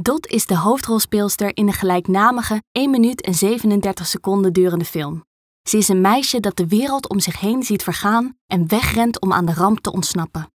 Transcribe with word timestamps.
Dot 0.00 0.26
is 0.26 0.46
de 0.46 0.56
hoofdrolspeelster 0.56 1.56
in 1.56 1.66
de 1.66 1.72
gelijknamige 1.72 2.62
1 2.70 2.90
minuut 2.90 3.20
en 3.20 3.34
37 3.34 4.06
seconden 4.06 4.52
durende 4.52 4.84
film. 4.84 5.24
Ze 5.68 5.76
is 5.76 5.88
een 5.88 6.00
meisje 6.00 6.40
dat 6.40 6.56
de 6.56 6.66
wereld 6.66 7.08
om 7.08 7.20
zich 7.20 7.40
heen 7.40 7.62
ziet 7.62 7.82
vergaan 7.82 8.38
en 8.46 8.68
wegrent 8.68 9.20
om 9.20 9.32
aan 9.32 9.44
de 9.44 9.54
ramp 9.54 9.80
te 9.80 9.92
ontsnappen. 9.92 10.52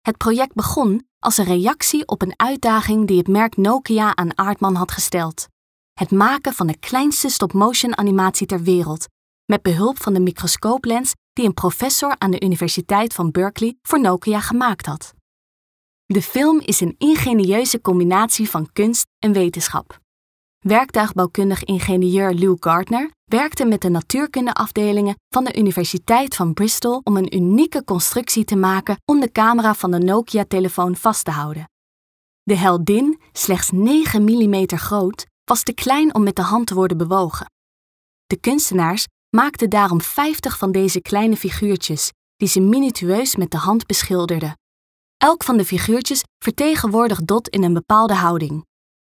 Het 0.00 0.16
project 0.16 0.54
begon 0.54 1.06
als 1.18 1.38
een 1.38 1.44
reactie 1.44 2.06
op 2.06 2.22
een 2.22 2.32
uitdaging 2.36 3.06
die 3.06 3.18
het 3.18 3.28
merk 3.28 3.56
Nokia 3.56 4.16
aan 4.16 4.38
Aardman 4.38 4.74
had 4.74 4.92
gesteld: 4.92 5.48
het 5.92 6.10
maken 6.10 6.52
van 6.52 6.66
de 6.66 6.78
kleinste 6.78 7.28
stop-motion 7.28 7.98
animatie 7.98 8.46
ter 8.46 8.62
wereld, 8.62 9.06
met 9.44 9.62
behulp 9.62 10.02
van 10.02 10.14
de 10.14 10.20
microscooplens 10.20 11.12
die 11.32 11.46
een 11.46 11.54
professor 11.54 12.14
aan 12.18 12.30
de 12.30 12.40
Universiteit 12.40 13.14
van 13.14 13.30
Berkeley 13.30 13.76
voor 13.82 14.00
Nokia 14.00 14.40
gemaakt 14.40 14.86
had. 14.86 15.15
De 16.06 16.22
film 16.22 16.60
is 16.60 16.80
een 16.80 16.94
ingenieuze 16.98 17.80
combinatie 17.80 18.50
van 18.50 18.72
kunst 18.72 19.06
en 19.18 19.32
wetenschap. 19.32 19.98
Werktuigbouwkundig 20.58 21.64
ingenieur 21.64 22.34
Lou 22.34 22.56
Gardner 22.60 23.10
werkte 23.24 23.64
met 23.64 23.80
de 23.80 23.88
natuurkundeafdelingen 23.88 25.14
van 25.28 25.44
de 25.44 25.58
Universiteit 25.58 26.34
van 26.34 26.52
Bristol 26.52 27.00
om 27.04 27.16
een 27.16 27.36
unieke 27.36 27.84
constructie 27.84 28.44
te 28.44 28.56
maken 28.56 28.96
om 29.04 29.20
de 29.20 29.32
camera 29.32 29.74
van 29.74 29.90
de 29.90 29.98
Nokia-telefoon 29.98 30.96
vast 30.96 31.24
te 31.24 31.30
houden. 31.30 31.70
De 32.42 32.56
heldin, 32.56 33.20
slechts 33.32 33.70
9 33.70 34.24
mm 34.24 34.66
groot, 34.66 35.26
was 35.44 35.62
te 35.62 35.72
klein 35.72 36.14
om 36.14 36.22
met 36.22 36.36
de 36.36 36.42
hand 36.42 36.66
te 36.66 36.74
worden 36.74 36.96
bewogen. 36.96 37.46
De 38.26 38.36
kunstenaars 38.36 39.06
maakten 39.36 39.70
daarom 39.70 40.00
50 40.00 40.58
van 40.58 40.72
deze 40.72 41.00
kleine 41.00 41.36
figuurtjes, 41.36 42.12
die 42.36 42.48
ze 42.48 42.60
minutieus 42.60 43.36
met 43.36 43.50
de 43.50 43.58
hand 43.58 43.86
beschilderden. 43.86 44.54
Elk 45.16 45.44
van 45.44 45.56
de 45.56 45.64
figuurtjes 45.64 46.22
vertegenwoordigt 46.38 47.26
Dot 47.26 47.48
in 47.48 47.62
een 47.62 47.72
bepaalde 47.72 48.14
houding. 48.14 48.66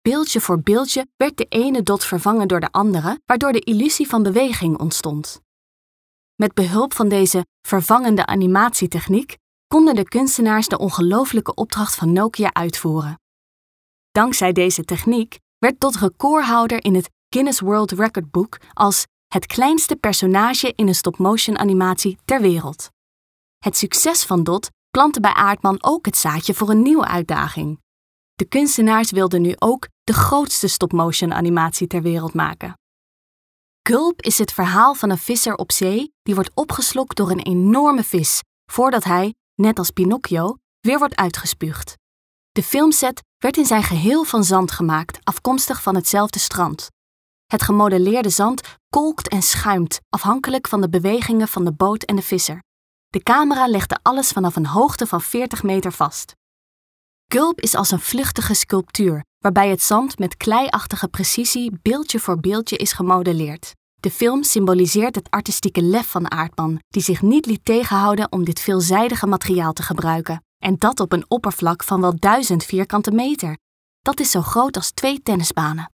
Beeldje 0.00 0.40
voor 0.40 0.60
beeldje 0.60 1.06
werd 1.16 1.36
de 1.36 1.44
ene 1.44 1.82
dot 1.82 2.04
vervangen 2.04 2.48
door 2.48 2.60
de 2.60 2.70
andere, 2.70 3.20
waardoor 3.26 3.52
de 3.52 3.60
illusie 3.60 4.08
van 4.08 4.22
beweging 4.22 4.78
ontstond. 4.78 5.40
Met 6.34 6.54
behulp 6.54 6.94
van 6.94 7.08
deze 7.08 7.46
vervangende 7.60 8.26
animatietechniek 8.26 9.36
konden 9.66 9.94
de 9.94 10.08
kunstenaars 10.08 10.68
de 10.68 10.78
ongelooflijke 10.78 11.54
opdracht 11.54 11.94
van 11.94 12.12
Nokia 12.12 12.52
uitvoeren. 12.52 13.20
Dankzij 14.10 14.52
deze 14.52 14.84
techniek 14.84 15.38
werd 15.58 15.80
Dot 15.80 15.96
recordhouder 15.96 16.84
in 16.84 16.94
het 16.94 17.10
Guinness 17.28 17.60
World 17.60 17.90
Record 17.90 18.30
Book 18.30 18.58
als 18.72 19.06
het 19.26 19.46
kleinste 19.46 19.96
personage 19.96 20.72
in 20.74 20.88
een 20.88 20.94
stop-motion 20.94 21.58
animatie 21.58 22.18
ter 22.24 22.40
wereld. 22.40 22.90
Het 23.58 23.76
succes 23.76 24.24
van 24.24 24.42
Dot 24.42 24.70
plantte 24.90 25.20
bij 25.20 25.32
Aardman 25.32 25.78
ook 25.80 26.06
het 26.06 26.16
zaadje 26.16 26.54
voor 26.54 26.70
een 26.70 26.82
nieuwe 26.82 27.06
uitdaging. 27.06 27.80
De 28.34 28.44
kunstenaars 28.44 29.10
wilden 29.10 29.42
nu 29.42 29.54
ook 29.58 29.88
de 30.04 30.12
grootste 30.12 30.68
stop-motion 30.68 31.34
animatie 31.34 31.86
ter 31.86 32.02
wereld 32.02 32.34
maken. 32.34 32.78
Gulp 33.82 34.22
is 34.22 34.38
het 34.38 34.52
verhaal 34.52 34.94
van 34.94 35.10
een 35.10 35.18
visser 35.18 35.54
op 35.54 35.72
zee 35.72 36.12
die 36.22 36.34
wordt 36.34 36.50
opgeslokt 36.54 37.16
door 37.16 37.30
een 37.30 37.42
enorme 37.42 38.04
vis 38.04 38.42
voordat 38.70 39.04
hij, 39.04 39.34
net 39.54 39.78
als 39.78 39.90
Pinocchio, 39.90 40.56
weer 40.80 40.98
wordt 40.98 41.16
uitgespuugd. 41.16 41.96
De 42.52 42.62
filmset 42.62 43.22
werd 43.38 43.56
in 43.56 43.66
zijn 43.66 43.82
geheel 43.82 44.24
van 44.24 44.44
zand 44.44 44.70
gemaakt, 44.70 45.18
afkomstig 45.24 45.82
van 45.82 45.94
hetzelfde 45.94 46.38
strand. 46.38 46.88
Het 47.46 47.62
gemodelleerde 47.62 48.30
zand 48.30 48.78
kolkt 48.88 49.28
en 49.28 49.42
schuimt, 49.42 50.00
afhankelijk 50.08 50.68
van 50.68 50.80
de 50.80 50.88
bewegingen 50.88 51.48
van 51.48 51.64
de 51.64 51.72
boot 51.72 52.02
en 52.02 52.16
de 52.16 52.22
visser. 52.22 52.62
De 53.08 53.22
camera 53.22 53.66
legde 53.68 53.98
alles 54.02 54.30
vanaf 54.30 54.56
een 54.56 54.66
hoogte 54.66 55.06
van 55.06 55.20
40 55.20 55.62
meter 55.62 55.92
vast. 55.92 56.36
Gulp 57.32 57.60
is 57.60 57.74
als 57.74 57.90
een 57.90 58.00
vluchtige 58.00 58.54
sculptuur, 58.54 59.24
waarbij 59.38 59.68
het 59.68 59.82
zand 59.82 60.18
met 60.18 60.36
kleiachtige 60.36 61.08
precisie 61.08 61.78
beeldje 61.82 62.20
voor 62.20 62.40
beeldje 62.40 62.76
is 62.76 62.92
gemodelleerd. 62.92 63.72
De 64.00 64.10
film 64.10 64.42
symboliseert 64.42 65.14
het 65.14 65.30
artistieke 65.30 65.82
lef 65.82 66.10
van 66.10 66.30
Aardman, 66.30 66.80
die 66.88 67.02
zich 67.02 67.22
niet 67.22 67.46
liet 67.46 67.64
tegenhouden 67.64 68.32
om 68.32 68.44
dit 68.44 68.60
veelzijdige 68.60 69.26
materiaal 69.26 69.72
te 69.72 69.82
gebruiken. 69.82 70.44
En 70.58 70.76
dat 70.78 71.00
op 71.00 71.12
een 71.12 71.24
oppervlak 71.28 71.84
van 71.84 72.00
wel 72.00 72.18
duizend 72.18 72.64
vierkante 72.64 73.10
meter. 73.10 73.58
Dat 74.00 74.20
is 74.20 74.30
zo 74.30 74.42
groot 74.42 74.76
als 74.76 74.90
twee 74.90 75.22
tennisbanen. 75.22 75.86